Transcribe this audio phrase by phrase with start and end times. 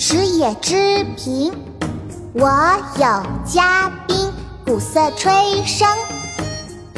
[0.00, 0.76] 食野之
[1.16, 1.52] 苹。
[2.32, 2.48] 我
[2.94, 4.30] 有嘉宾，
[4.64, 5.32] 鼓瑟吹
[5.66, 5.88] 笙，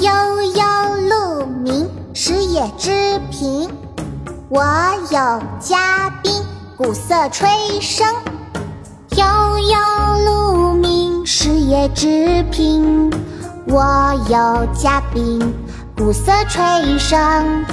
[0.00, 0.62] 悠悠
[1.08, 2.90] 鹿鸣，食野之
[3.32, 3.70] 苹。
[4.50, 4.62] 我
[5.10, 6.44] 有嘉宾，
[6.76, 7.48] 鼓瑟吹
[7.80, 8.04] 笙，
[9.16, 9.24] 悠
[9.58, 9.78] 悠
[10.26, 13.10] 鹿鸣，食野之苹。
[13.66, 15.40] 我有嘉宾，
[15.96, 16.62] 鼓瑟吹
[16.98, 17.64] 笙，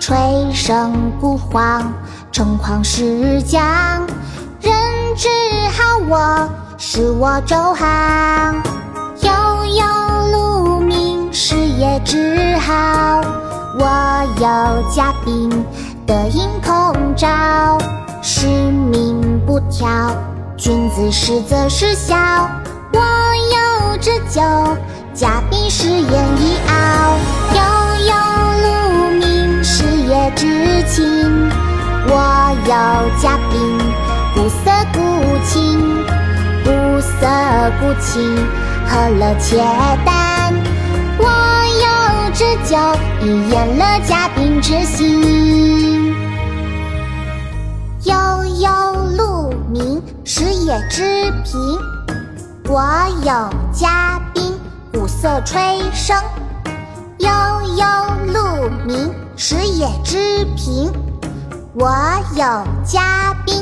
[0.00, 0.16] 吹
[0.52, 1.92] 笙鼓簧，
[2.32, 3.62] 城隍石将，
[5.12, 5.28] 人之
[5.68, 6.48] 好我，
[6.78, 8.62] 是我周行。
[9.20, 9.30] 悠
[9.66, 9.84] 悠
[10.32, 13.20] 鹿鸣，食野之好。
[13.78, 15.50] 我有嘉宾，
[16.06, 17.76] 德音孔昭，
[18.22, 20.16] 使命不挑，
[20.56, 22.16] 君子实则失效。
[22.94, 24.40] 我有这酒。
[25.12, 27.18] 嘉宾是言一傲，
[27.52, 27.60] 悠
[28.06, 28.14] 悠
[28.62, 31.50] 鹿鸣，食野之情。
[32.08, 33.78] 我有嘉宾，
[35.42, 36.04] 鼓琴，
[36.62, 37.26] 鼓瑟
[37.80, 38.36] 鼓琴，
[38.86, 39.56] 和乐且
[40.04, 40.54] 丹。
[41.18, 41.26] 我
[41.82, 42.78] 有这酒，
[43.20, 46.14] 以验了嘉宾之心。
[48.04, 48.14] 悠
[48.60, 48.70] 悠
[49.16, 51.02] 鹿鸣，食野之
[51.44, 51.76] 苹。
[52.68, 52.80] 我
[53.24, 54.54] 有嘉宾。
[54.92, 55.60] 鼓瑟吹
[55.92, 56.22] 笙，
[57.18, 57.28] 悠
[57.76, 57.84] 悠
[58.32, 60.92] 鹿鸣，食野之苹。
[61.74, 61.90] 我
[62.36, 62.44] 有
[62.84, 63.61] 嘉宾，